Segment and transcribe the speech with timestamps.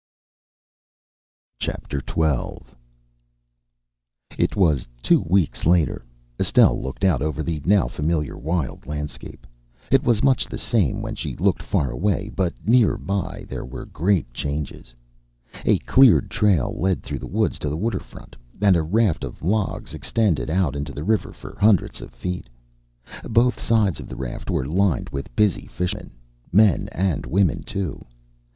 [1.61, 1.73] XII.
[4.35, 6.03] It was two weeks later.
[6.39, 9.45] Estelle looked out over the now familiar wild landscape.
[9.91, 13.85] It was much the same when she looked far away, but near by there were
[13.85, 14.95] great changes.
[15.65, 19.93] A cleared trail led through the woods to the waterfront, and a raft of logs
[19.93, 22.49] extended out into the river for hundreds of feet.
[23.25, 26.15] Both sides of the raft were lined with busy fishermen
[26.51, 28.03] men and women, too.